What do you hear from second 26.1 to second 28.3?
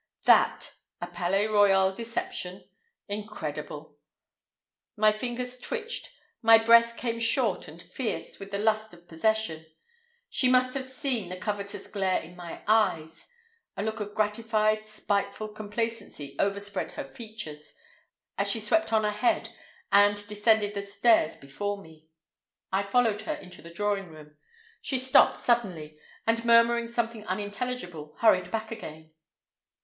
and murmuring something unintelligible